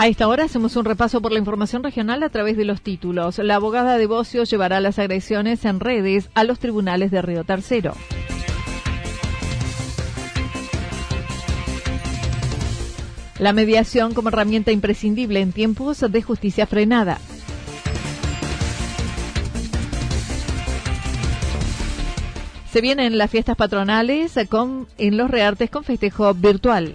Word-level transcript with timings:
A 0.00 0.06
esta 0.06 0.28
hora 0.28 0.44
hacemos 0.44 0.76
un 0.76 0.86
repaso 0.86 1.20
por 1.20 1.30
la 1.30 1.38
información 1.38 1.82
regional 1.82 2.22
a 2.22 2.30
través 2.30 2.56
de 2.56 2.64
los 2.64 2.80
títulos. 2.80 3.36
La 3.36 3.56
abogada 3.56 3.98
de 3.98 4.06
Bocio 4.06 4.44
llevará 4.44 4.80
las 4.80 4.98
agresiones 4.98 5.62
en 5.66 5.78
redes 5.78 6.30
a 6.32 6.44
los 6.44 6.58
tribunales 6.58 7.10
de 7.10 7.20
Río 7.20 7.44
Tercero. 7.44 7.92
La 13.38 13.52
mediación 13.52 14.14
como 14.14 14.30
herramienta 14.30 14.72
imprescindible 14.72 15.40
en 15.40 15.52
tiempos 15.52 16.00
de 16.00 16.22
justicia 16.22 16.66
frenada. 16.66 17.18
Se 22.72 22.80
vienen 22.80 23.18
las 23.18 23.30
fiestas 23.30 23.56
patronales 23.56 24.32
con, 24.48 24.86
en 24.96 25.18
los 25.18 25.30
Reartes 25.30 25.68
con 25.68 25.84
festejo 25.84 26.32
virtual. 26.32 26.94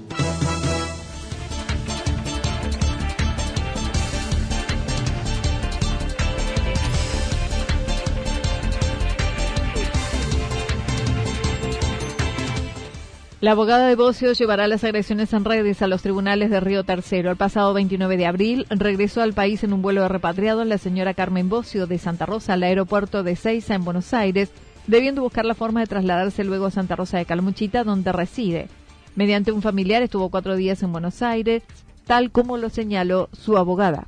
La 13.41 13.53
abogada 13.53 13.87
de 13.87 13.95
Bocio 13.95 14.33
llevará 14.33 14.67
las 14.67 14.83
agresiones 14.83 15.33
en 15.33 15.45
redes 15.45 15.81
a 15.81 15.87
los 15.87 16.03
tribunales 16.03 16.51
de 16.51 16.59
Río 16.59 16.83
Tercero. 16.83 17.31
El 17.31 17.37
pasado 17.37 17.73
29 17.73 18.15
de 18.15 18.27
abril 18.27 18.67
regresó 18.69 19.23
al 19.23 19.33
país 19.33 19.63
en 19.63 19.73
un 19.73 19.81
vuelo 19.81 20.03
de 20.03 20.09
repatriado 20.09 20.63
la 20.63 20.77
señora 20.77 21.15
Carmen 21.15 21.49
Bocio 21.49 21.87
de 21.87 21.97
Santa 21.97 22.27
Rosa 22.27 22.53
al 22.53 22.61
aeropuerto 22.61 23.23
de 23.23 23.35
Seiza 23.35 23.73
en 23.73 23.83
Buenos 23.83 24.13
Aires, 24.13 24.51
debiendo 24.85 25.23
buscar 25.23 25.45
la 25.45 25.55
forma 25.55 25.79
de 25.79 25.87
trasladarse 25.87 26.43
luego 26.43 26.67
a 26.67 26.71
Santa 26.71 26.95
Rosa 26.95 27.17
de 27.17 27.25
Calmuchita, 27.25 27.83
donde 27.83 28.11
reside. 28.11 28.67
Mediante 29.15 29.51
un 29.51 29.63
familiar 29.63 30.03
estuvo 30.03 30.29
cuatro 30.29 30.55
días 30.55 30.83
en 30.83 30.91
Buenos 30.91 31.23
Aires, 31.23 31.63
tal 32.05 32.29
como 32.29 32.57
lo 32.57 32.69
señaló 32.69 33.27
su 33.31 33.57
abogada. 33.57 34.05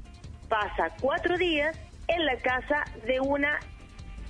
Pasa 0.47 0.95
cuatro 1.01 1.39
días 1.39 1.75
en 2.07 2.23
la 2.23 2.35
casa 2.35 2.83
de 3.07 3.19
una 3.19 3.57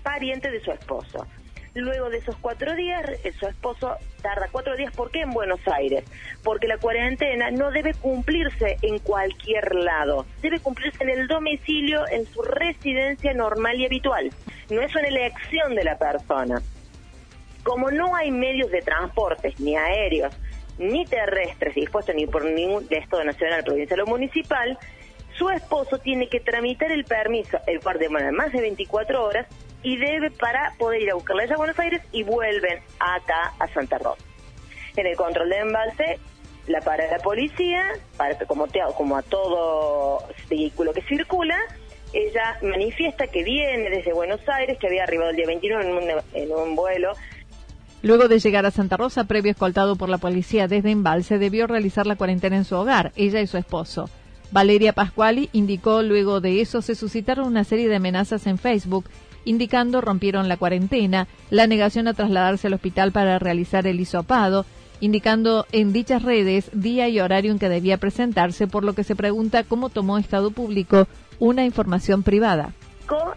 pariente 0.02 0.50
de 0.50 0.64
su 0.64 0.72
esposo. 0.72 1.28
Luego 1.76 2.12
de 2.12 2.20
esos 2.20 2.36
cuatro 2.38 2.76
días, 2.76 3.04
su 3.40 3.48
esposo 3.48 3.98
tarda 4.22 4.48
cuatro 4.52 4.76
días. 4.76 4.96
¿Por 4.96 5.10
qué 5.10 5.22
en 5.22 5.32
Buenos 5.32 5.60
Aires? 5.68 6.04
Porque 6.44 6.68
la 6.68 6.78
cuarentena 6.78 7.50
no 7.50 7.72
debe 7.72 7.96
cumplirse 7.96 8.78
en 8.84 9.00
cualquier 9.00 9.74
lado. 9.74 10.28
Debe 10.44 10.60
cumplirse 10.60 11.04
en 11.04 11.10
el 11.10 11.28
domicilio, 11.28 12.08
en 12.08 12.28
su 12.28 12.44
residencia 12.44 13.34
normal 13.34 13.80
y 13.80 13.86
habitual. 13.88 14.30
No 14.70 14.82
es 14.84 14.94
una 14.96 15.08
elección 15.08 15.74
de 15.74 15.84
la 15.84 15.98
persona. 15.98 16.62
Como 17.64 17.90
no 17.90 18.16
hay 18.16 18.30
medios 18.30 18.70
de 18.70 18.82
transporte, 18.82 19.56
ni 19.58 19.76
aéreos, 19.76 20.36
ni 20.78 21.06
terrestres 21.06 21.74
dispuestos 21.74 22.14
ni 22.14 22.28
por 22.28 22.46
ningún 22.46 22.88
de 22.88 22.98
Estado 22.98 23.24
nacional, 23.24 23.64
provincial 23.64 24.02
o 24.02 24.06
municipal, 24.06 24.78
su 25.36 25.50
esposo 25.50 25.98
tiene 25.98 26.28
que 26.28 26.40
tramitar 26.40 26.92
el 26.92 27.06
permiso, 27.06 27.58
el 27.66 27.80
cual 27.80 27.98
demora 27.98 28.32
más 28.32 28.52
de 28.52 28.62
24 28.62 29.24
horas, 29.24 29.48
y 29.84 29.98
debe 29.98 30.32
para 30.32 30.74
poder 30.78 31.02
ir 31.02 31.12
a 31.12 31.16
buscarla 31.16 31.44
a 31.44 31.58
Buenos 31.58 31.78
Aires 31.80 32.02
y 32.12 32.24
vuelven 32.24 32.80
acá 33.00 33.54
a 33.60 33.68
Santa 33.74 33.98
Rosa. 33.98 34.24
En 34.96 35.08
el 35.08 35.16
control 35.16 35.50
de 35.50 35.58
embalse 35.60 36.20
la 36.68 36.80
para 36.82 37.10
la 37.12 37.20
policía, 37.20 37.84
para, 38.16 38.38
como, 38.46 38.68
te, 38.68 38.80
como 38.96 39.18
a 39.18 39.22
todo 39.22 40.26
vehículo 40.50 40.94
que 40.94 41.02
circula, 41.02 41.58
ella 42.14 42.58
manifiesta 42.62 43.28
que 43.28 43.44
viene 43.44 43.90
desde 43.90 44.14
Buenos 44.14 44.40
Aires, 44.48 44.78
que 44.80 44.88
había 44.88 45.04
arribado 45.04 45.32
el 45.32 45.36
día 45.36 45.48
21 45.48 45.82
en 45.82 45.92
un, 45.92 46.04
en 46.34 46.52
un 46.52 46.76
vuelo 46.76 47.14
Luego 48.04 48.28
de 48.28 48.40
llegar 48.40 48.66
a 48.66 48.72
Santa 48.72 48.98
Rosa, 48.98 49.24
previo 49.24 49.52
escoltado 49.52 49.96
por 49.96 50.10
la 50.10 50.18
policía 50.18 50.68
desde 50.68 50.92
Embalse, 50.92 51.38
debió 51.38 51.68
realizar 51.68 52.06
la 52.06 52.18
cuarentena 52.18 52.58
en 52.58 52.66
su 52.66 52.76
hogar, 52.76 53.14
ella 53.16 53.40
y 53.40 53.48
su 53.48 53.56
esposo. 53.56 54.10
Valeria 54.52 54.92
Pascuali 54.92 55.50
indicó 55.54 56.02
luego 56.02 56.42
de 56.42 56.60
eso 56.60 56.82
se 56.82 56.96
suscitaron 56.96 57.48
una 57.48 57.64
serie 57.64 57.88
de 57.88 57.96
amenazas 57.96 58.46
en 58.46 58.58
Facebook 58.58 59.06
indicando 59.46 60.02
rompieron 60.02 60.48
la 60.48 60.58
cuarentena, 60.58 61.28
la 61.50 61.68
negación 61.68 62.08
a 62.08 62.14
trasladarse 62.14 62.68
al 62.68 62.74
hospital 62.74 63.12
para 63.12 63.40
realizar 63.40 63.88
el 63.88 64.00
hisopado, 64.00 64.66
indicando 65.00 65.66
en 65.72 65.94
dichas 65.94 66.24
redes 66.24 66.70
día 66.74 67.10
y 67.10 67.20
horario 67.20 67.52
en 67.52 67.60
que 67.60 67.70
debía 67.70 67.98
presentarse, 67.98 68.68
por 68.68 68.84
lo 68.84 68.94
que 68.94 69.04
se 69.04 69.16
pregunta 69.16 69.64
cómo 69.64 69.90
tomó 69.90 70.18
Estado 70.18 70.52
Público 70.52 71.08
una 71.40 71.66
información 71.66 72.24
privada. 72.24 72.74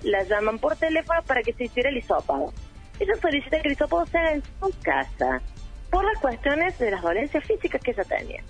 La 0.02 0.22
llaman 0.22 0.58
por 0.58 0.76
teléfono 0.76 1.20
para 1.26 1.42
que 1.42 1.52
se 1.52 1.64
hiciera 1.64 1.90
el 1.90 1.98
hisopado. 1.98 2.52
Ella 2.98 3.14
solicita 3.20 3.60
que 3.60 3.68
el 3.68 3.72
hisopado 3.72 4.06
sea 4.06 4.32
en 4.32 4.42
su 4.42 4.72
casa, 4.82 5.42
por 5.90 6.04
las 6.04 6.18
cuestiones 6.18 6.78
de 6.78 6.90
las 6.90 7.02
dolencias 7.02 7.44
físicas 7.44 7.80
que 7.82 7.90
ella 7.90 8.04
tenía. 8.04 8.42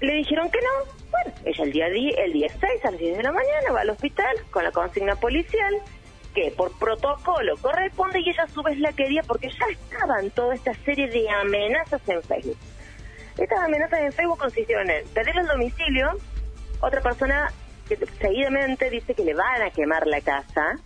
Le 0.00 0.14
dijeron 0.14 0.50
que 0.50 0.58
no. 0.58 0.92
Bueno, 1.10 1.32
ella 1.44 1.64
el 1.64 1.72
día, 1.72 1.86
el 1.86 2.32
día 2.32 2.48
6 2.48 2.84
a 2.84 2.90
las 2.90 3.00
10 3.00 3.16
de 3.16 3.22
la 3.22 3.32
mañana 3.32 3.72
va 3.72 3.80
al 3.80 3.90
hospital 3.90 4.36
con 4.50 4.64
la 4.64 4.70
consigna 4.70 5.16
policial 5.16 5.74
por 6.56 6.76
protocolo 6.78 7.56
corresponde 7.56 8.20
y 8.20 8.30
ella 8.30 8.44
a 8.44 8.48
su 8.48 8.62
vez 8.62 8.78
la 8.78 8.92
quería 8.92 9.22
porque 9.22 9.48
ya 9.48 9.66
estaban 9.70 10.30
toda 10.30 10.54
esta 10.54 10.74
serie 10.74 11.08
de 11.08 11.28
amenazas 11.28 12.00
en 12.08 12.22
Facebook. 12.22 12.56
Estas 13.36 13.60
amenazas 13.60 14.00
en 14.00 14.12
Facebook 14.12 14.38
consistieron 14.38 14.90
en 14.90 15.06
pedirle 15.08 15.42
el 15.42 15.46
domicilio, 15.46 16.10
otra 16.80 17.00
persona 17.00 17.52
que 17.88 17.96
seguidamente 18.20 18.90
dice 18.90 19.14
que 19.14 19.24
le 19.24 19.34
van 19.34 19.62
a 19.62 19.70
quemar 19.70 20.06
la 20.06 20.20
casa, 20.20 20.76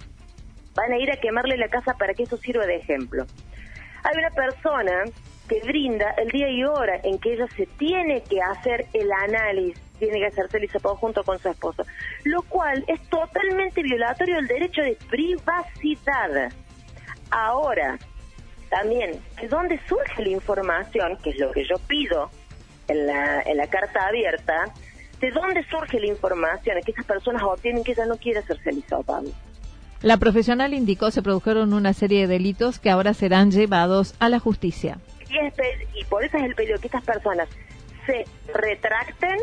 van 0.74 0.92
a 0.92 0.98
ir 0.98 1.10
a 1.10 1.16
quemarle 1.16 1.56
la 1.56 1.68
casa 1.68 1.94
para 1.94 2.14
que 2.14 2.24
eso 2.24 2.36
sirva 2.36 2.66
de 2.66 2.76
ejemplo. 2.76 3.26
Hay 4.04 4.18
una 4.18 4.30
persona 4.30 5.04
que 5.48 5.60
brinda 5.60 6.10
el 6.18 6.28
día 6.28 6.48
y 6.48 6.64
hora 6.64 7.00
en 7.02 7.18
que 7.18 7.34
ella 7.34 7.46
se 7.56 7.66
tiene 7.66 8.22
que 8.22 8.40
hacer 8.40 8.86
el 8.92 9.10
análisis 9.12 9.80
tiene 9.98 10.18
que 10.18 10.26
hacerse 10.26 10.56
el 10.56 10.64
hisopado 10.64 10.96
junto 10.96 11.22
con 11.22 11.38
su 11.38 11.48
esposo, 11.48 11.84
lo 12.24 12.42
cual 12.42 12.84
es 12.88 13.00
totalmente 13.08 13.82
violatorio 13.82 14.36
del 14.36 14.48
derecho 14.48 14.82
de 14.82 14.98
privacidad. 15.08 16.52
Ahora, 17.30 17.98
también 18.68 19.20
de 19.40 19.48
dónde 19.48 19.78
surge 19.88 20.22
la 20.22 20.30
información, 20.30 21.16
que 21.22 21.30
es 21.30 21.38
lo 21.38 21.52
que 21.52 21.64
yo 21.64 21.76
pido 21.86 22.30
en 22.88 23.06
la, 23.06 23.42
en 23.42 23.56
la 23.56 23.68
carta 23.68 24.08
abierta, 24.08 24.72
de 25.20 25.30
dónde 25.30 25.64
surge 25.68 26.00
la 26.00 26.06
información 26.08 26.80
que 26.84 26.90
esas 26.90 27.06
personas 27.06 27.42
obtienen 27.44 27.84
que 27.84 27.92
ella 27.92 28.06
no 28.06 28.16
quiere 28.16 28.40
hacerse 28.40 28.70
el 28.70 28.78
hisopado. 28.78 29.30
La 30.02 30.16
profesional 30.16 30.74
indicó 30.74 31.12
se 31.12 31.22
produjeron 31.22 31.72
una 31.72 31.92
serie 31.92 32.22
de 32.22 32.26
delitos 32.26 32.80
que 32.80 32.90
ahora 32.90 33.14
serán 33.14 33.52
llevados 33.52 34.16
a 34.18 34.28
la 34.28 34.40
justicia. 34.40 34.98
Y, 35.32 36.00
y 36.00 36.04
por 36.04 36.24
eso 36.24 36.36
es 36.36 36.44
el 36.44 36.54
pedido 36.54 36.78
que 36.78 36.88
estas 36.88 37.04
personas 37.04 37.48
se 38.06 38.24
retracten 38.52 39.38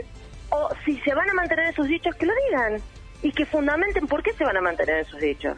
o 0.50 0.70
si 0.86 1.00
se 1.02 1.14
van 1.14 1.30
a 1.30 1.34
mantener 1.34 1.68
esos 1.68 1.88
dichos, 1.88 2.16
que 2.16 2.26
lo 2.26 2.34
digan 2.48 2.82
y 3.22 3.32
que 3.32 3.46
fundamenten 3.46 4.08
por 4.08 4.24
qué 4.24 4.34
se 4.34 4.44
van 4.44 4.58
a 4.58 4.62
mantener 4.62 5.00
esos 5.00 5.20
dichos. 5.20 5.58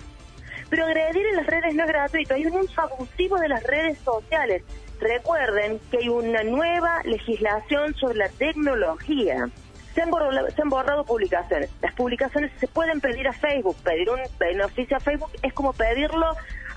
Pero 0.70 0.86
agredir 0.86 1.26
en 1.28 1.36
las 1.36 1.48
redes 1.48 1.76
no 1.76 1.84
es 1.84 1.90
gratuito, 1.90 2.34
hay 2.34 2.46
un 2.46 2.58
uso 2.58 2.82
abusivo 2.82 3.38
de 3.38 3.50
las 3.50 3.64
redes 3.64 3.98
sociales. 4.00 4.64
Recuerden 5.00 5.80
que 5.90 5.98
hay 5.98 6.10
una 6.10 6.44
nueva 6.44 7.02
legislación 7.04 7.94
sobre 7.96 8.20
la 8.20 8.30
tecnología. 8.30 9.50
Se 9.94 10.02
han, 10.02 10.10
borrado, 10.10 10.50
se 10.50 10.62
han 10.62 10.70
borrado 10.70 11.04
publicaciones. 11.04 11.70
Las 11.82 11.94
publicaciones 11.96 12.52
se 12.60 12.68
pueden 12.68 13.02
pedir 13.02 13.28
a 13.28 13.34
Facebook. 13.34 13.76
Pedir 13.84 14.10
un 14.10 14.22
beneficio 14.40 14.96
a 14.96 15.00
Facebook 15.02 15.32
es 15.42 15.52
como 15.54 15.74
pedirlo 15.74 16.28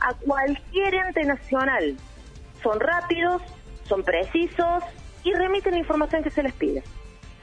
a 0.01 0.15
cualquier 0.27 0.95
ente 0.95 1.25
nacional. 1.25 1.97
Son 2.65 2.81
rápidos, 2.81 3.43
son 3.87 4.03
precisos 4.03 4.83
y 5.23 5.33
remiten 5.35 5.75
la 5.75 5.79
información 5.79 6.25
que 6.25 6.31
se 6.31 6.43
les 6.43 6.55
pide. 6.55 6.83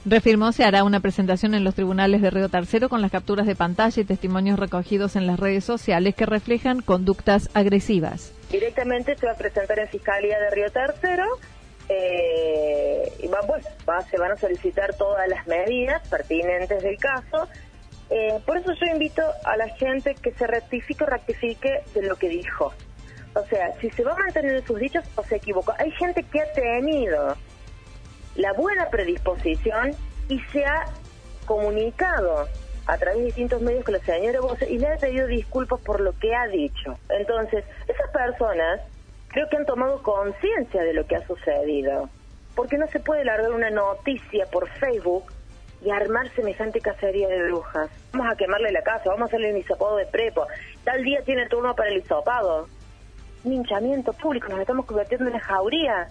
Refirmó 0.04 0.52
se 0.52 0.64
hará 0.64 0.84
una 0.84 1.00
presentación 1.00 1.54
en 1.54 1.64
los 1.64 1.76
tribunales 1.76 2.24
de 2.24 2.32
Río 2.32 2.50
Tercero 2.50 2.90
con 2.90 3.04
las 3.04 3.12
capturas 3.12 3.46
de 3.46 3.56
pantalla 3.56 4.02
y 4.02 4.04
testimonios 4.04 4.58
recogidos 4.58 5.16
en 5.16 5.28
las 5.28 5.40
redes 5.40 5.64
sociales 5.64 6.16
que 6.16 6.26
reflejan 6.26 6.82
conductas 6.82 7.52
agresivas. 7.54 8.34
Directamente 8.50 9.16
se 9.16 9.28
va 9.28 9.34
a 9.34 9.36
presentar 9.36 9.78
en 9.78 9.88
Fiscalía 9.90 10.40
de 10.40 10.50
Río 10.50 10.72
Tercero 10.72 11.26
eh, 11.88 13.14
y 13.22 13.28
va, 13.28 13.42
pues, 13.46 13.64
se 14.10 14.18
van 14.18 14.32
a 14.32 14.38
solicitar 14.38 14.96
todas 14.96 15.28
las 15.28 15.46
medidas 15.46 16.08
pertinentes 16.10 16.82
del 16.82 16.98
caso. 16.98 17.48
Eh, 18.10 18.40
por 18.44 18.58
eso 18.58 18.74
yo 18.74 18.92
invito 18.92 19.22
a 19.46 19.56
la 19.56 19.70
gente 19.76 20.16
que 20.16 20.32
se 20.32 20.48
rectifique 20.48 21.04
o 21.04 21.08
rectifique 21.08 21.84
de 21.94 22.02
lo 22.02 22.16
que 22.16 22.28
dijo. 22.28 22.74
O 23.34 23.46
sea, 23.46 23.74
si 23.80 23.90
se 23.90 24.04
va 24.04 24.14
a 24.14 24.18
mantener 24.18 24.56
en 24.56 24.66
sus 24.66 24.80
dichos 24.80 25.06
o 25.16 25.24
se 25.24 25.38
equivocó. 25.38 25.74
Hay 25.78 25.92
gente 25.92 26.24
que 26.24 26.42
ha 26.42 26.52
tenido 26.54 27.36
la 28.36 28.54
buena 28.54 28.90
predisposición 28.90 29.92
y 30.28 30.40
se 30.52 30.66
ha 30.66 30.86
comunicado 31.46 32.48
a 32.88 32.98
través 32.98 33.20
de 33.20 33.26
distintos 33.26 33.62
medios 33.62 33.86
con 33.86 33.94
la 33.94 34.00
señora 34.02 34.42
Bose 34.42 34.70
y 34.70 34.78
le 34.80 34.88
ha 34.88 34.98
pedido 34.98 35.28
disculpas 35.28 35.80
por 35.82 36.02
lo 36.02 36.18
que 36.20 36.34
ha 36.36 36.48
dicho. 36.48 36.98
Entonces, 37.10 37.64
esas 37.88 38.10
personas 38.12 38.82
creo 39.30 39.48
que 39.50 39.58
han 39.58 39.66
tomado 39.66 40.02
conciencia 40.02 40.84
de 40.84 40.94
lo 40.94 41.06
que 41.06 41.16
ha 41.16 41.26
sucedido. 41.26 42.10
Porque 42.56 42.78
no 42.78 42.88
se 42.88 43.00
puede 43.00 43.24
largar 43.24 43.52
una 43.52 43.70
noticia 43.70 44.46
por 44.48 44.68
Facebook 44.72 45.32
y 45.84 45.90
armar 45.90 46.30
semejante 46.36 46.82
cacería 46.82 47.28
de 47.28 47.44
brujas. 47.44 47.90
Vamos 48.12 48.32
a 48.32 48.36
quemarle 48.36 48.72
la 48.72 48.84
casa, 48.84 49.04
vamos 49.06 49.22
a 49.22 49.26
hacerle 49.26 49.52
un 49.52 49.58
hisopado 49.58 49.96
de 49.98 50.06
prepo. 50.06 50.46
Tal 50.84 51.04
día 51.04 51.22
tiene 51.24 51.48
turno 51.48 51.76
para 51.76 51.90
el 51.90 51.98
hisopado. 51.98 52.68
Un 53.44 53.66
público, 54.22 54.50
nos 54.50 54.60
estamos 54.60 54.86
convirtiendo 54.86 55.28
en 55.28 55.40
jauría. 55.40 56.10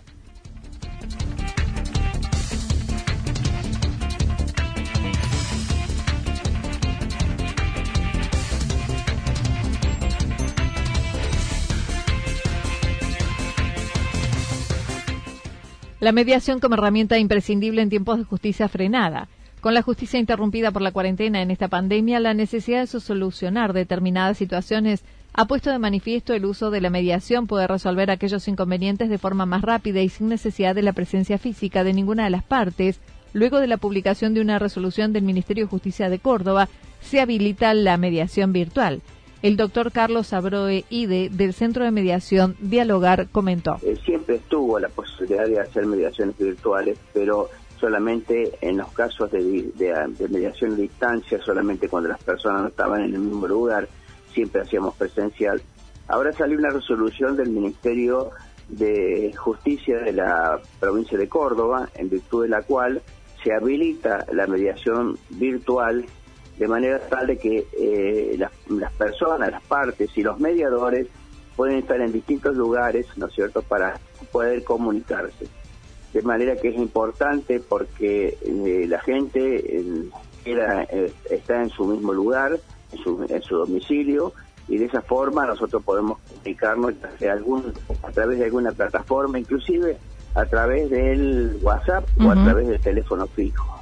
La 16.00 16.12
mediación 16.12 16.60
como 16.60 16.74
herramienta 16.74 17.18
imprescindible 17.18 17.82
en 17.82 17.90
tiempos 17.90 18.18
de 18.18 18.24
justicia 18.24 18.68
frenada. 18.68 19.28
Con 19.60 19.74
la 19.74 19.82
justicia 19.82 20.18
interrumpida 20.18 20.72
por 20.72 20.80
la 20.80 20.92
cuarentena 20.92 21.42
en 21.42 21.50
esta 21.50 21.68
pandemia, 21.68 22.18
la 22.18 22.32
necesidad 22.34 22.80
de 22.80 22.86
solucionar 22.86 23.74
determinadas 23.74 24.38
situaciones 24.38 25.04
ha 25.32 25.44
puesto 25.46 25.70
de 25.70 25.78
manifiesto 25.78 26.34
el 26.34 26.44
uso 26.44 26.70
de 26.70 26.80
la 26.80 26.90
mediación 26.90 27.46
puede 27.46 27.66
resolver 27.66 28.10
aquellos 28.10 28.48
inconvenientes 28.48 29.08
de 29.08 29.18
forma 29.18 29.46
más 29.46 29.62
rápida 29.62 30.00
y 30.00 30.08
sin 30.08 30.28
necesidad 30.28 30.74
de 30.74 30.82
la 30.82 30.92
presencia 30.92 31.38
física 31.38 31.84
de 31.84 31.92
ninguna 31.92 32.24
de 32.24 32.30
las 32.30 32.42
partes. 32.42 33.00
Luego 33.32 33.60
de 33.60 33.68
la 33.68 33.76
publicación 33.76 34.34
de 34.34 34.40
una 34.40 34.58
resolución 34.58 35.12
del 35.12 35.22
Ministerio 35.22 35.64
de 35.64 35.70
Justicia 35.70 36.10
de 36.10 36.18
Córdoba, 36.18 36.68
se 37.00 37.20
habilita 37.20 37.72
la 37.74 37.96
mediación 37.96 38.52
virtual. 38.52 39.02
El 39.42 39.56
doctor 39.56 39.90
Carlos 39.92 40.34
Abroe 40.34 40.84
Ide, 40.90 41.30
del 41.30 41.54
Centro 41.54 41.84
de 41.84 41.90
Mediación 41.90 42.56
Dialogar, 42.60 43.28
comentó. 43.30 43.78
Eh, 43.82 43.96
siempre 44.04 44.36
estuvo 44.36 44.78
la 44.78 44.88
posibilidad 44.88 45.46
de 45.46 45.60
hacer 45.60 45.86
mediaciones 45.86 46.36
virtuales, 46.36 46.98
pero 47.14 47.48
solamente 47.80 48.52
en 48.60 48.76
los 48.76 48.88
casos 48.92 49.30
de, 49.30 49.72
mediación 50.28 50.72
a 50.72 50.76
distancia, 50.76 51.40
solamente 51.42 51.88
cuando 51.88 52.10
las 52.10 52.22
personas 52.22 52.62
no 52.62 52.68
estaban 52.68 53.00
en 53.00 53.14
el 53.14 53.20
mismo 53.20 53.48
lugar, 53.48 53.88
siempre 54.32 54.62
hacíamos 54.62 54.94
presencial. 54.96 55.62
Ahora 56.08 56.32
salió 56.32 56.58
una 56.58 56.70
resolución 56.70 57.36
del 57.36 57.50
Ministerio 57.50 58.30
de 58.68 59.32
Justicia 59.36 59.98
de 59.98 60.12
la 60.12 60.60
provincia 60.78 61.18
de 61.18 61.28
Córdoba, 61.28 61.88
en 61.94 62.08
virtud 62.08 62.42
de 62.44 62.48
la 62.48 62.62
cual 62.62 63.02
se 63.42 63.52
habilita 63.52 64.26
la 64.32 64.46
mediación 64.46 65.18
virtual 65.30 66.04
de 66.58 66.68
manera 66.68 66.98
tal 67.08 67.26
de 67.26 67.38
que 67.38 67.66
eh, 67.72 68.36
las, 68.36 68.92
personas, 68.92 69.50
las 69.50 69.62
partes 69.62 70.10
y 70.14 70.22
los 70.22 70.38
mediadores 70.38 71.06
pueden 71.56 71.78
estar 71.78 71.98
en 72.00 72.12
distintos 72.12 72.54
lugares, 72.54 73.06
¿no 73.16 73.28
es 73.28 73.34
cierto?, 73.34 73.62
para 73.62 73.98
poder 74.30 74.62
comunicarse. 74.62 75.46
De 76.12 76.20
manera 76.20 76.56
que 76.56 76.68
es 76.68 76.76
importante 76.76 77.60
porque 77.60 78.36
eh, 78.42 78.84
la 78.86 79.00
gente 79.00 79.80
eh, 80.44 81.12
está 81.30 81.62
en 81.62 81.70
su 81.70 81.86
mismo 81.86 82.12
lugar, 82.12 82.58
en 82.92 82.98
su, 83.02 83.26
en 83.28 83.42
su, 83.42 83.56
domicilio, 83.56 84.32
y 84.68 84.78
de 84.78 84.86
esa 84.86 85.02
forma 85.02 85.46
nosotros 85.46 85.82
podemos 85.82 86.18
comunicarnos 86.28 86.94
algún, 87.30 87.72
a 88.02 88.10
través 88.10 88.38
de 88.38 88.44
alguna 88.44 88.72
plataforma, 88.72 89.38
inclusive 89.38 89.96
a 90.34 90.44
través 90.46 90.90
del 90.90 91.58
WhatsApp 91.62 92.08
o 92.20 92.30
a 92.30 92.34
través 92.34 92.68
del 92.68 92.80
teléfono 92.80 93.26
fijo. 93.26 93.80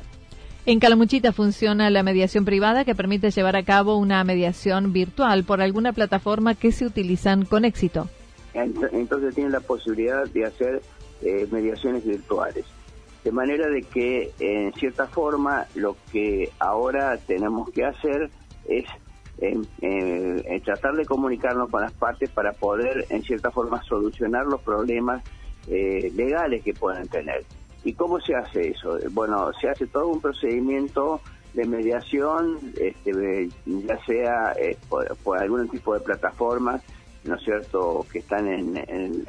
En 0.68 0.80
Calamuchita 0.80 1.32
funciona 1.32 1.88
la 1.88 2.02
mediación 2.02 2.44
privada 2.44 2.84
que 2.84 2.94
permite 2.94 3.30
llevar 3.30 3.56
a 3.56 3.62
cabo 3.62 3.96
una 3.96 4.22
mediación 4.24 4.92
virtual 4.92 5.44
por 5.44 5.62
alguna 5.62 5.92
plataforma 5.92 6.54
que 6.54 6.72
se 6.72 6.84
utilizan 6.84 7.44
con 7.44 7.64
éxito. 7.64 8.08
Entonces 8.52 9.34
tienen 9.34 9.52
la 9.52 9.60
posibilidad 9.60 10.26
de 10.26 10.44
hacer 10.44 10.82
eh, 11.22 11.48
mediaciones 11.50 12.04
virtuales. 12.04 12.64
De 13.24 13.32
manera 13.32 13.68
de 13.68 13.82
que, 13.82 14.32
en 14.40 14.72
cierta 14.74 15.06
forma, 15.06 15.66
lo 15.74 15.96
que 16.12 16.50
ahora 16.58 17.16
tenemos 17.16 17.70
que 17.70 17.84
hacer 17.84 18.30
es 18.68 18.84
tratar 20.64 20.94
de 20.94 21.04
comunicarnos 21.06 21.70
con 21.70 21.82
las 21.82 21.92
partes 21.92 22.30
para 22.30 22.52
poder, 22.52 23.06
en 23.10 23.22
cierta 23.22 23.50
forma, 23.50 23.82
solucionar 23.82 24.46
los 24.46 24.60
problemas 24.62 25.22
eh, 25.68 26.10
legales 26.14 26.62
que 26.62 26.74
puedan 26.74 27.08
tener. 27.08 27.44
¿Y 27.84 27.92
cómo 27.92 28.20
se 28.20 28.34
hace 28.34 28.70
eso? 28.70 28.98
Bueno, 29.10 29.50
se 29.60 29.68
hace 29.68 29.86
todo 29.86 30.08
un 30.08 30.20
procedimiento 30.20 31.20
de 31.54 31.64
mediación, 31.66 32.58
este, 32.78 33.48
ya 33.66 33.98
sea 34.04 34.52
eh, 34.52 34.76
por, 34.88 35.38
algún 35.38 35.68
tipo 35.68 35.94
de 35.94 36.00
plataformas, 36.00 36.82
¿no 37.24 37.36
es 37.36 37.42
cierto?, 37.42 38.06
que 38.12 38.20
están 38.20 38.46
en, 38.48 38.76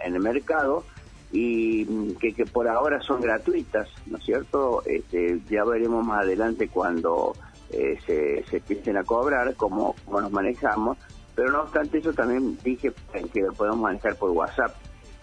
el 0.04 0.20
mercado 0.20 0.84
y 1.32 1.86
mm, 1.86 2.16
que, 2.16 2.46
por 2.46 2.68
ahora 2.68 3.02
son 3.02 3.22
gratuitas, 3.22 3.88
¿no 4.08 4.18
es 4.18 4.24
cierto? 4.26 4.84
Este, 4.86 5.40
ya 5.50 5.64
veremos 5.64 6.06
más 6.06 6.24
adelante 6.24 6.68
cuando 6.68 7.34
eh, 7.72 7.98
se, 8.06 8.44
se 8.50 8.58
empiecen 8.58 8.98
a 8.98 9.04
cobrar, 9.04 9.56
cómo, 9.56 9.96
cómo 10.06 10.22
nos 10.22 10.32
manejamos, 10.32 10.98
pero 11.36 11.52
no 11.52 11.62
obstante 11.62 12.00
eso 12.00 12.14
también 12.14 12.58
dije 12.64 12.92
que 13.34 13.42
lo 13.42 13.54
podemos 13.54 13.80
manejar 13.80 14.16
por 14.16 14.32
WhatsApp 14.32 14.76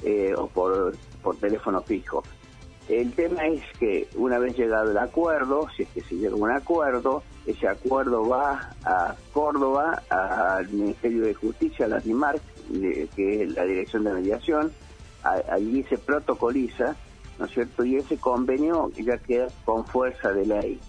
eh, 0.02 0.34
o 0.36 0.46
por, 0.46 0.96
por 1.22 1.36
teléfono 1.36 1.82
fijo. 1.82 2.22
El 2.88 3.12
tema 3.14 3.44
es 3.46 3.62
que 3.78 4.08
una 4.16 4.38
vez 4.38 4.56
llegado 4.56 4.92
el 4.92 4.98
acuerdo, 4.98 5.66
si 5.76 5.82
es 5.82 5.88
que 5.88 6.00
se 6.02 6.14
llega 6.14 6.34
a 6.34 6.36
un 6.36 6.50
acuerdo, 6.50 7.24
ese 7.44 7.66
acuerdo 7.66 8.28
va 8.28 8.70
a 8.84 9.14
Córdoba, 9.32 10.02
al 10.08 10.68
Ministerio 10.68 11.24
de 11.24 11.34
Justicia, 11.34 11.86
a 11.86 11.88
la 11.88 11.98
DIMARC, 11.98 12.40
que 13.14 13.42
es 13.42 13.54
la 13.54 13.64
Dirección 13.64 14.04
de 14.04 14.12
Mediación, 14.12 14.72
allí 15.22 15.82
se 15.84 15.98
protocoliza, 15.98 16.94
¿no 17.38 17.46
es 17.46 17.50
cierto? 17.52 17.84
Y 17.84 17.96
ese 17.96 18.16
convenio 18.18 18.90
ya 18.92 19.18
queda 19.18 19.48
con 19.64 19.84
fuerza 19.84 20.32
de 20.32 20.46
ley. 20.46 20.80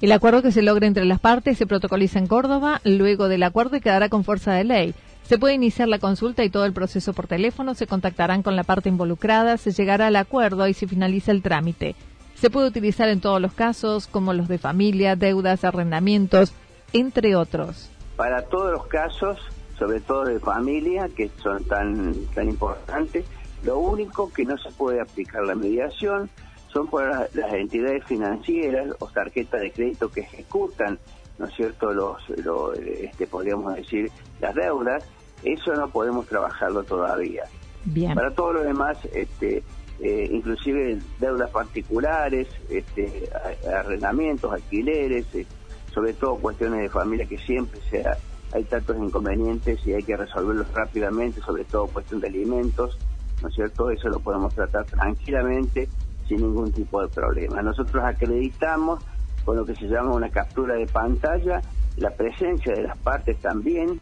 El 0.00 0.12
acuerdo 0.12 0.40
que 0.40 0.50
se 0.50 0.62
logra 0.62 0.86
entre 0.86 1.04
las 1.04 1.20
partes 1.20 1.58
se 1.58 1.66
protocoliza 1.66 2.18
en 2.18 2.26
Córdoba, 2.26 2.80
luego 2.84 3.28
del 3.28 3.42
acuerdo 3.42 3.78
quedará 3.80 4.08
con 4.08 4.24
fuerza 4.24 4.54
de 4.54 4.64
ley. 4.64 4.94
Se 5.24 5.38
puede 5.38 5.52
iniciar 5.54 5.88
la 5.88 5.98
consulta 5.98 6.42
y 6.42 6.48
todo 6.48 6.64
el 6.64 6.72
proceso 6.72 7.12
por 7.12 7.26
teléfono, 7.26 7.74
se 7.74 7.86
contactarán 7.86 8.42
con 8.42 8.56
la 8.56 8.64
parte 8.64 8.88
involucrada, 8.88 9.58
se 9.58 9.72
llegará 9.72 10.06
al 10.06 10.16
acuerdo 10.16 10.66
y 10.66 10.72
se 10.72 10.88
finaliza 10.88 11.32
el 11.32 11.42
trámite. 11.42 11.96
Se 12.34 12.48
puede 12.48 12.68
utilizar 12.68 13.10
en 13.10 13.20
todos 13.20 13.42
los 13.42 13.52
casos, 13.52 14.06
como 14.06 14.32
los 14.32 14.48
de 14.48 14.56
familia, 14.56 15.16
deudas, 15.16 15.64
arrendamientos, 15.64 16.54
entre 16.94 17.36
otros. 17.36 17.90
Para 18.16 18.40
todos 18.46 18.72
los 18.72 18.86
casos, 18.86 19.38
sobre 19.78 20.00
todo 20.00 20.24
de 20.24 20.40
familia, 20.40 21.10
que 21.14 21.30
son 21.42 21.62
tan, 21.64 22.14
tan 22.34 22.48
importantes, 22.48 23.26
Lo 23.62 23.78
único 23.78 24.32
que 24.32 24.46
no 24.46 24.56
se 24.56 24.70
puede 24.70 25.02
aplicar 25.02 25.44
la 25.44 25.54
mediación 25.54 26.30
son 26.72 26.86
por 26.86 27.06
las, 27.06 27.52
entidades 27.52 28.04
financieras 28.04 28.94
o 28.98 29.06
tarjetas 29.06 29.60
de 29.60 29.72
crédito 29.72 30.10
que 30.10 30.20
ejecutan, 30.20 30.98
¿no 31.38 31.46
es 31.46 31.54
cierto?, 31.54 31.92
los, 31.92 32.18
este, 32.30 33.26
podríamos 33.26 33.74
decir, 33.74 34.10
las 34.40 34.54
deudas. 34.54 35.04
Eso 35.42 35.74
no 35.74 35.88
podemos 35.88 36.26
trabajarlo 36.26 36.82
todavía. 36.84 37.44
Bien. 37.84 38.14
Para 38.14 38.30
todo 38.30 38.52
lo 38.54 38.62
demás, 38.62 38.98
este, 39.14 39.62
eh, 40.00 40.28
inclusive 40.30 40.98
deudas 41.18 41.50
particulares, 41.50 42.48
este, 42.68 43.28
arrendamientos, 43.74 44.52
alquileres, 44.52 45.26
eh, 45.34 45.46
sobre 45.92 46.12
todo 46.12 46.36
cuestiones 46.36 46.82
de 46.82 46.88
familia 46.88 47.26
que 47.26 47.38
siempre 47.38 47.80
sea, 47.90 48.16
hay 48.52 48.64
tantos 48.64 48.96
inconvenientes 48.96 49.84
y 49.86 49.94
hay 49.94 50.02
que 50.02 50.16
resolverlos 50.16 50.72
rápidamente, 50.74 51.40
sobre 51.40 51.64
todo 51.64 51.86
cuestión 51.86 52.20
de 52.20 52.28
alimentos, 52.28 52.98
¿no 53.42 53.48
es 53.48 53.54
cierto? 53.54 53.90
Eso 53.90 54.08
lo 54.08 54.20
podemos 54.20 54.54
tratar 54.54 54.84
tranquilamente 54.84 55.88
sin 56.30 56.42
ningún 56.42 56.70
tipo 56.70 57.02
de 57.02 57.08
problema. 57.08 57.60
Nosotros 57.60 58.04
acreditamos 58.04 59.02
con 59.44 59.56
lo 59.56 59.66
que 59.66 59.74
se 59.74 59.86
llama 59.86 60.12
una 60.12 60.30
captura 60.30 60.76
de 60.76 60.86
pantalla, 60.86 61.60
la 61.96 62.10
presencia 62.10 62.72
de 62.72 62.84
las 62.84 62.96
partes 62.98 63.36
también. 63.40 64.00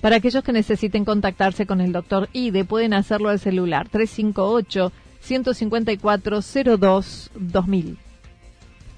Para 0.00 0.16
aquellos 0.16 0.44
que 0.44 0.52
necesiten 0.52 1.04
contactarse 1.04 1.66
con 1.66 1.80
el 1.80 1.90
doctor 1.90 2.28
IDE, 2.32 2.64
pueden 2.64 2.94
hacerlo 2.94 3.30
al 3.30 3.40
celular 3.40 3.88
358 3.88 4.92
154 5.20 6.40
02 6.78 7.30
2000. 7.34 7.98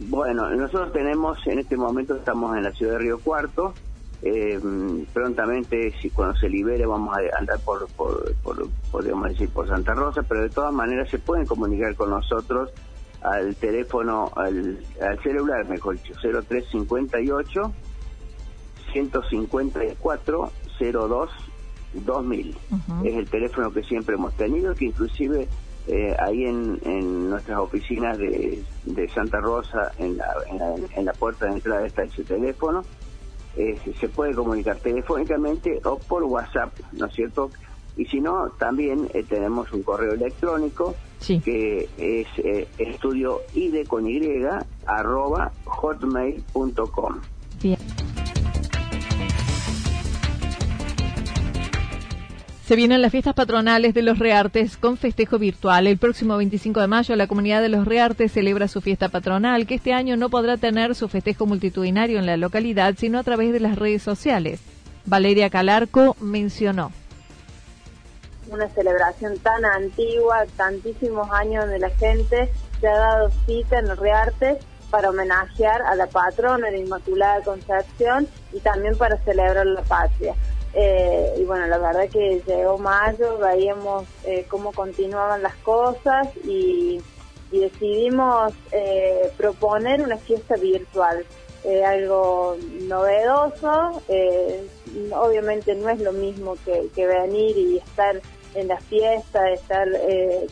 Bueno, 0.00 0.50
nosotros 0.50 0.92
tenemos, 0.92 1.38
en 1.46 1.60
este 1.60 1.76
momento 1.76 2.16
estamos 2.16 2.54
en 2.56 2.64
la 2.64 2.72
ciudad 2.72 2.92
de 2.92 2.98
Río 2.98 3.18
Cuarto, 3.18 3.72
eh, 4.22 4.58
prontamente, 5.12 5.92
si 6.00 6.10
cuando 6.10 6.36
se 6.38 6.48
libere, 6.48 6.84
vamos 6.86 7.16
a 7.16 7.38
andar 7.38 7.58
por, 7.60 7.88
por, 7.92 8.34
podríamos 8.90 9.28
decir, 9.30 9.48
por 9.50 9.68
Santa 9.68 9.94
Rosa, 9.94 10.22
pero 10.22 10.42
de 10.42 10.50
todas 10.50 10.72
maneras 10.72 11.08
se 11.08 11.18
pueden 11.18 11.46
comunicar 11.46 11.94
con 11.94 12.10
nosotros 12.10 12.70
al 13.22 13.54
teléfono, 13.56 14.30
al, 14.36 14.84
celular, 15.22 15.68
mejor 15.68 16.00
dicho, 16.00 16.14
0358 16.14 17.72
154 18.92 20.52
02 20.80 21.30
2000. 21.94 22.56
Es 23.04 23.14
el 23.16 23.28
teléfono 23.30 23.72
que 23.72 23.82
siempre 23.82 24.14
hemos 24.14 24.34
tenido, 24.34 24.74
que 24.74 24.86
inclusive 24.86 25.48
eh, 25.86 26.14
ahí 26.18 26.44
en, 26.44 26.78
en, 26.84 27.30
nuestras 27.30 27.58
oficinas 27.58 28.18
de, 28.18 28.62
de 28.84 29.08
Santa 29.08 29.40
Rosa, 29.40 29.92
en 29.98 30.18
la, 30.18 30.26
en 30.94 31.04
la, 31.04 31.12
puerta 31.12 31.46
de 31.46 31.52
entrada 31.52 31.86
está 31.86 32.02
ese 32.02 32.24
teléfono. 32.24 32.82
Eh, 33.58 33.76
se 33.98 34.08
puede 34.08 34.34
comunicar 34.34 34.78
telefónicamente 34.78 35.80
o 35.84 35.98
por 35.98 36.22
WhatsApp, 36.22 36.72
¿no 36.92 37.06
es 37.06 37.12
cierto? 37.12 37.50
Y 37.96 38.04
si 38.04 38.20
no, 38.20 38.50
también 38.50 39.10
eh, 39.12 39.24
tenemos 39.24 39.72
un 39.72 39.82
correo 39.82 40.12
electrónico 40.12 40.94
que 41.26 41.88
es 41.98 42.28
eh, 42.38 42.68
estudio 42.78 43.40
con 43.88 44.06
y 44.06 44.64
arroba 44.86 45.50
hotmail.com. 45.64 47.20
Se 52.68 52.76
vienen 52.76 53.00
las 53.00 53.12
fiestas 53.12 53.32
patronales 53.32 53.94
de 53.94 54.02
los 54.02 54.18
Reartes 54.18 54.76
con 54.76 54.98
festejo 54.98 55.38
virtual. 55.38 55.86
El 55.86 55.96
próximo 55.96 56.36
25 56.36 56.80
de 56.80 56.86
mayo 56.86 57.16
la 57.16 57.26
comunidad 57.26 57.62
de 57.62 57.70
los 57.70 57.86
Reartes 57.86 58.30
celebra 58.30 58.68
su 58.68 58.82
fiesta 58.82 59.08
patronal, 59.08 59.66
que 59.66 59.76
este 59.76 59.94
año 59.94 60.18
no 60.18 60.28
podrá 60.28 60.58
tener 60.58 60.94
su 60.94 61.08
festejo 61.08 61.46
multitudinario 61.46 62.18
en 62.18 62.26
la 62.26 62.36
localidad, 62.36 62.94
sino 62.98 63.18
a 63.18 63.22
través 63.22 63.54
de 63.54 63.60
las 63.60 63.78
redes 63.78 64.02
sociales. 64.02 64.60
Valeria 65.06 65.48
Calarco 65.48 66.14
mencionó. 66.20 66.92
Una 68.50 68.68
celebración 68.68 69.38
tan 69.38 69.64
antigua, 69.64 70.44
tantísimos 70.58 71.26
años 71.30 71.66
de 71.68 71.78
la 71.78 71.88
gente 71.88 72.50
se 72.82 72.86
ha 72.86 72.98
dado 72.98 73.30
cita 73.46 73.78
en 73.78 73.88
los 73.88 73.98
Reartes 73.98 74.58
para 74.90 75.08
homenajear 75.08 75.80
a 75.80 75.94
la 75.94 76.06
patrona, 76.06 76.70
la 76.70 76.76
Inmaculada 76.76 77.40
Concepción, 77.40 78.28
y 78.52 78.60
también 78.60 78.94
para 78.98 79.16
celebrar 79.24 79.64
la 79.64 79.80
patria. 79.84 80.34
Eh, 80.74 81.34
y 81.38 81.44
bueno, 81.44 81.66
la 81.66 81.78
verdad 81.78 82.08
que 82.08 82.42
llegó 82.46 82.78
mayo, 82.78 83.38
veíamos 83.38 84.04
eh, 84.24 84.44
cómo 84.48 84.72
continuaban 84.72 85.42
las 85.42 85.56
cosas 85.56 86.28
y, 86.44 87.00
decidimos 87.50 88.52
eh, 88.72 89.32
proponer 89.38 90.02
una 90.02 90.18
fiesta 90.18 90.56
virtual. 90.56 91.24
algo 91.86 92.56
novedoso, 92.82 94.02
obviamente 95.12 95.74
no 95.74 95.88
es 95.88 95.98
lo 96.00 96.12
mismo 96.12 96.56
que, 96.64 97.06
venir 97.06 97.56
y 97.56 97.78
estar 97.78 98.20
en 98.54 98.68
la 98.68 98.78
fiesta, 98.78 99.50
estar 99.50 99.88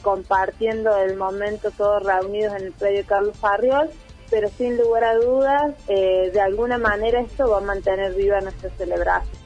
compartiendo 0.00 0.96
el 0.96 1.16
momento 1.16 1.70
todos 1.70 2.02
reunidos 2.02 2.56
en 2.56 2.66
el 2.68 2.72
predio 2.72 3.04
Carlos 3.06 3.36
Farriol, 3.36 3.90
pero 4.30 4.48
sin 4.48 4.78
lugar 4.78 5.04
a 5.04 5.14
dudas, 5.16 5.74
de 5.86 6.40
alguna 6.40 6.78
manera 6.78 7.20
esto 7.20 7.50
va 7.50 7.58
a 7.58 7.60
mantener 7.60 8.14
viva 8.14 8.40
nuestra 8.40 8.70
celebración. 8.70 9.45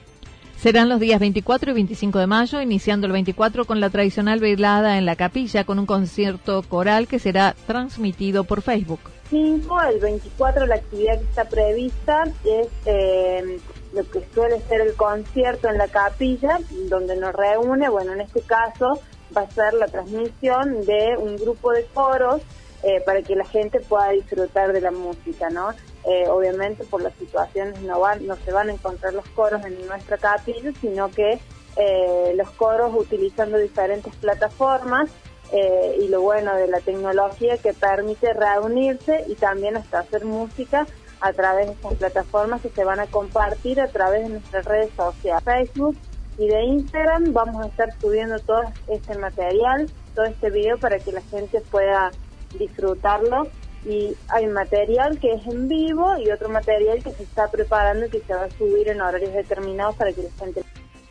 Serán 0.61 0.91
los 0.91 1.01
días 1.01 1.19
24 1.19 1.71
y 1.71 1.75
25 1.75 2.19
de 2.19 2.27
mayo, 2.27 2.61
iniciando 2.61 3.07
el 3.07 3.15
24 3.15 3.65
con 3.65 3.81
la 3.81 3.89
tradicional 3.89 4.41
velada 4.41 4.99
en 4.99 5.07
la 5.07 5.17
capilla 5.17 5.65
con 5.65 5.79
un 5.79 5.87
concierto 5.87 6.63
coral 6.63 7.09
que 7.09 7.19
será 7.19 7.57
transmitido 7.67 8.45
por 8.45 8.61
Facebook. 8.61 9.01
5, 9.31 9.81
el 9.85 10.01
24 10.01 10.67
la 10.67 10.75
actividad 10.75 11.19
que 11.19 11.25
está 11.25 11.47
prevista 11.47 12.25
es 12.45 12.69
eh, 12.85 13.59
lo 13.95 14.11
que 14.11 14.23
suele 14.35 14.61
ser 14.69 14.83
el 14.83 14.95
concierto 14.97 15.71
en 15.71 15.79
la 15.79 15.89
capilla, 15.89 16.59
donde 16.91 17.17
nos 17.17 17.33
reúne, 17.35 17.89
bueno, 17.89 18.13
en 18.13 18.21
este 18.21 18.43
caso 18.43 19.01
va 19.35 19.43
a 19.43 19.51
ser 19.51 19.73
la 19.73 19.87
transmisión 19.87 20.85
de 20.85 21.17
un 21.17 21.37
grupo 21.37 21.73
de 21.73 21.87
coros 21.95 22.43
eh, 22.83 23.01
para 23.05 23.23
que 23.23 23.37
la 23.37 23.45
gente 23.45 23.81
pueda 23.81 24.11
disfrutar 24.11 24.73
de 24.73 24.81
la 24.81 24.91
música, 24.91 25.51
¿no? 25.51 25.71
Eh, 26.05 26.27
obviamente 26.29 26.85
por 26.85 27.03
las 27.03 27.15
situaciones 27.15 27.81
no 27.83 28.01
van, 28.01 28.27
no 28.27 28.37
se 28.37 28.53
van 28.53 28.71
a 28.71 28.73
encontrar 28.73 29.13
los 29.13 29.27
coros 29.31 29.65
en 29.65 29.87
nuestra 29.87 30.17
capilla, 30.17 30.73
sino 30.81 31.11
que 31.11 31.39
eh, 31.77 32.33
los 32.37 32.51
coros 32.53 32.93
utilizando 32.95 33.59
diferentes 33.59 34.15
plataformas 34.17 35.11
eh, 35.53 35.99
y 36.01 36.09
lo 36.09 36.21
bueno 36.23 36.55
de 36.57 36.69
la 36.69 36.81
tecnología 36.81 37.59
que 37.59 37.73
permite 37.73 38.33
reunirse 38.33 39.25
y 39.29 39.35
también 39.35 39.77
hasta 39.77 40.01
hacer 40.01 40.25
música 40.25 40.87
a 41.21 41.33
través 41.33 41.67
de 41.67 41.73
estas 41.73 41.95
plataformas 41.95 42.63
que 42.63 42.71
se 42.71 42.85
van 42.85 43.01
a 43.01 43.07
compartir 43.07 43.81
a 43.81 43.89
través 43.89 44.23
de 44.23 44.31
nuestras 44.31 44.65
redes 44.65 44.91
sociales, 44.97 45.43
Facebook 45.45 45.97
y 46.39 46.49
de 46.49 46.63
Instagram. 46.63 47.33
Vamos 47.33 47.65
a 47.65 47.69
estar 47.69 47.89
subiendo 48.01 48.39
todo 48.39 48.63
este 48.89 49.19
material, 49.19 49.91
todo 50.15 50.25
este 50.25 50.51
video 50.51 50.79
para 50.79 50.99
que 50.99 51.13
la 51.13 51.21
gente 51.23 51.61
pueda 51.71 52.11
disfrutarlo 52.59 53.49
y 53.85 54.15
hay 54.29 54.47
material 54.47 55.19
que 55.19 55.33
es 55.33 55.47
en 55.47 55.69
vivo 55.69 56.17
y 56.19 56.31
otro 56.31 56.49
material 56.49 57.03
que 57.03 57.13
se 57.13 57.23
está 57.23 57.51
preparando 57.51 58.07
y 58.07 58.11
que 58.11 58.21
se 58.21 58.35
va 58.35 58.45
a 58.45 58.51
subir 58.51 58.89
en 58.89 59.01
horarios 59.01 59.33
determinados 59.33 59.97
para 59.97 60.13
que 60.13 60.23
la 60.23 60.31
gente... 60.39 60.63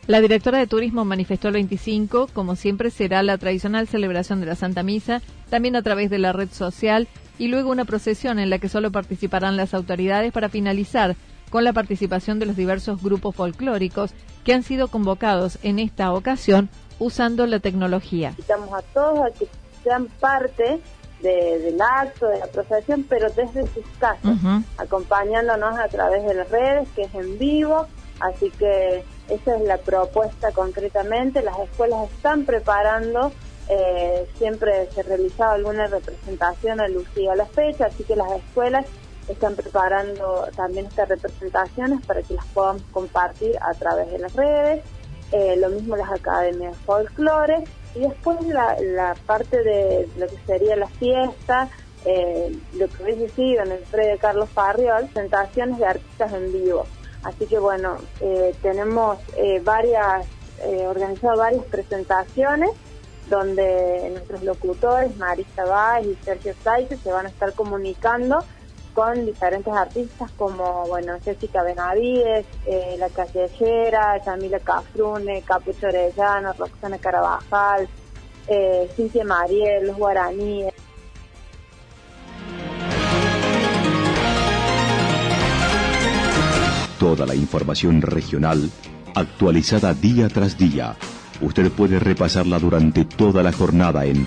La 0.06 0.20
directora 0.20 0.58
de 0.58 0.66
Turismo 0.66 1.04
manifestó 1.04 1.48
el 1.48 1.54
25, 1.54 2.28
como 2.32 2.56
siempre 2.56 2.90
será 2.90 3.22
la 3.22 3.38
tradicional 3.38 3.86
celebración 3.86 4.40
de 4.40 4.46
la 4.46 4.56
Santa 4.56 4.82
Misa, 4.82 5.20
también 5.50 5.76
a 5.76 5.82
través 5.82 6.10
de 6.10 6.18
la 6.18 6.32
red 6.32 6.48
social, 6.50 7.06
y 7.38 7.48
luego 7.48 7.70
una 7.70 7.84
procesión 7.84 8.38
en 8.38 8.50
la 8.50 8.58
que 8.58 8.68
solo 8.68 8.90
participarán 8.90 9.56
las 9.56 9.72
autoridades 9.72 10.32
para 10.32 10.48
finalizar 10.48 11.16
con 11.50 11.64
la 11.64 11.72
participación 11.72 12.38
de 12.38 12.46
los 12.46 12.56
diversos 12.56 13.02
grupos 13.02 13.34
folclóricos 13.34 14.12
que 14.44 14.54
han 14.54 14.62
sido 14.62 14.88
convocados 14.88 15.58
en 15.62 15.78
esta 15.78 16.12
ocasión 16.12 16.68
usando 16.98 17.46
la 17.46 17.58
tecnología. 17.58 18.30
Invitamos 18.30 18.72
a 18.72 18.82
todos 18.82 19.20
a 19.20 19.30
que 19.38 19.48
sean 19.82 20.06
parte 20.20 20.80
del 21.22 21.80
acto, 21.80 22.28
de 22.28 22.38
la 22.38 22.46
procesión, 22.46 23.04
pero 23.08 23.28
desde 23.30 23.66
sus 23.68 23.84
casas, 23.98 24.36
acompañándonos 24.78 25.78
a 25.78 25.88
través 25.88 26.24
de 26.24 26.34
las 26.34 26.50
redes, 26.50 26.88
que 26.94 27.02
es 27.02 27.14
en 27.14 27.38
vivo, 27.38 27.86
así 28.20 28.50
que 28.50 29.04
esa 29.28 29.56
es 29.56 29.62
la 29.62 29.78
propuesta 29.78 30.52
concretamente, 30.52 31.42
las 31.42 31.58
escuelas 31.58 32.10
están 32.10 32.44
preparando, 32.44 33.32
eh, 33.68 34.28
siempre 34.38 34.90
se 34.92 35.02
realizaba 35.02 35.54
alguna 35.54 35.86
representación 35.86 36.80
alusiva 36.80 37.34
a 37.34 37.36
la 37.36 37.46
fecha, 37.46 37.86
así 37.86 38.02
que 38.04 38.16
las 38.16 38.32
escuelas 38.32 38.86
están 39.28 39.54
preparando 39.54 40.48
también 40.56 40.86
estas 40.86 41.08
representaciones 41.08 42.04
para 42.04 42.22
que 42.22 42.34
las 42.34 42.46
podamos 42.46 42.82
compartir 42.90 43.56
a 43.60 43.72
través 43.74 44.10
de 44.10 44.18
las 44.18 44.32
redes, 44.34 44.84
eh, 45.32 45.56
lo 45.56 45.68
mismo 45.68 45.96
las 45.96 46.10
academias 46.10 46.76
folclore, 46.78 47.64
y 47.94 48.00
después 48.00 48.40
la, 48.46 48.76
la 48.80 49.14
parte 49.26 49.62
de 49.62 50.08
lo 50.16 50.26
que 50.26 50.36
sería 50.46 50.76
la 50.76 50.86
fiesta, 50.86 51.68
eh, 52.04 52.56
lo 52.74 52.88
que 52.88 53.02
hubiese 53.02 53.28
sido 53.30 53.62
en 53.62 53.72
el 53.72 53.80
predio 53.80 54.12
de 54.12 54.18
Carlos 54.18 54.48
Farriol, 54.50 55.06
presentaciones 55.06 55.78
de 55.78 55.86
artistas 55.86 56.32
en 56.32 56.52
vivo. 56.52 56.86
Así 57.22 57.46
que 57.46 57.58
bueno, 57.58 57.98
eh, 58.20 58.54
tenemos 58.62 59.18
eh, 59.36 59.60
varias, 59.62 60.26
organizado 60.86 61.38
varias 61.38 61.64
presentaciones 61.64 62.70
donde 63.30 64.10
nuestros 64.10 64.42
locutores, 64.42 65.16
Marisa 65.16 65.64
Báez 65.64 66.06
y 66.06 66.14
Sergio 66.22 66.52
Saite, 66.62 66.96
se 66.96 67.10
van 67.10 67.26
a 67.26 67.28
estar 67.30 67.54
comunicando 67.54 68.44
con 68.94 69.24
diferentes 69.26 69.72
artistas 69.72 70.30
como, 70.32 70.86
bueno, 70.86 71.14
Jessica 71.24 71.62
Benavides, 71.62 72.46
eh, 72.66 72.96
La 72.98 73.08
Callejera, 73.08 74.20
Camila 74.24 74.58
Cafrune, 74.60 75.42
Capucho 75.42 75.86
Orellano, 75.86 76.52
Roxana 76.52 76.98
Carabajal, 76.98 77.88
eh, 78.46 78.90
Cintia 78.96 79.24
Mariel, 79.24 79.86
los 79.86 79.96
guaraníes. 79.96 80.74
Toda 86.98 87.24
la 87.26 87.34
información 87.34 88.02
regional 88.02 88.70
actualizada 89.14 89.94
día 89.94 90.28
tras 90.28 90.58
día. 90.58 90.96
Usted 91.40 91.70
puede 91.72 91.98
repasarla 91.98 92.58
durante 92.58 93.04
toda 93.04 93.42
la 93.42 93.52
jornada 93.52 94.04
en 94.04 94.26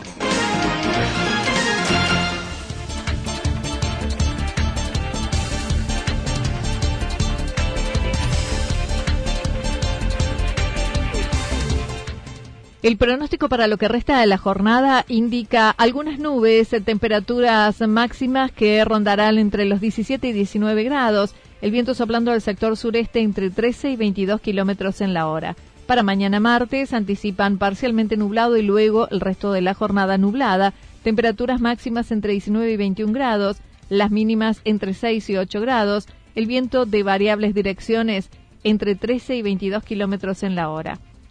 El 12.83 12.97
pronóstico 12.97 13.47
para 13.47 13.67
lo 13.67 13.77
que 13.77 13.87
resta 13.87 14.19
de 14.19 14.25
la 14.25 14.39
jornada 14.39 15.05
indica 15.07 15.69
algunas 15.69 16.17
nubes, 16.17 16.69
temperaturas 16.83 17.79
máximas 17.87 18.51
que 18.51 18.83
rondarán 18.83 19.37
entre 19.37 19.65
los 19.65 19.81
17 19.81 20.27
y 20.27 20.31
19 20.31 20.83
grados, 20.83 21.35
el 21.61 21.69
viento 21.69 21.93
soplando 21.93 22.31
del 22.31 22.41
sector 22.41 22.75
sureste 22.75 23.19
entre 23.19 23.51
13 23.51 23.91
y 23.91 23.95
22 23.97 24.41
kilómetros 24.41 24.99
en 25.01 25.13
la 25.13 25.27
hora. 25.27 25.55
Para 25.85 26.01
mañana 26.01 26.39
martes 26.39 26.91
anticipan 26.93 27.59
parcialmente 27.59 28.17
nublado 28.17 28.57
y 28.57 28.63
luego 28.63 29.07
el 29.09 29.19
resto 29.19 29.51
de 29.51 29.61
la 29.61 29.75
jornada 29.75 30.17
nublada, 30.17 30.73
temperaturas 31.03 31.61
máximas 31.61 32.11
entre 32.11 32.31
19 32.31 32.71
y 32.71 32.77
21 32.77 33.13
grados, 33.13 33.57
las 33.89 34.09
mínimas 34.09 34.59
entre 34.63 34.95
6 34.95 35.29
y 35.29 35.37
8 35.37 35.61
grados, 35.61 36.07
el 36.33 36.47
viento 36.47 36.87
de 36.87 37.03
variables 37.03 37.53
direcciones 37.53 38.31
entre 38.63 38.95
13 38.95 39.35
y 39.35 39.41
22 39.43 39.83
kilómetros 39.83 40.41
en 40.41 40.55
la 40.55 40.71
hora. 40.71 40.97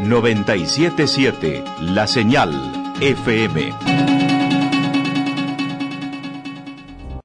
977 0.00 1.64
La 1.80 2.06
Señal 2.06 2.52
FM. 3.00 4.15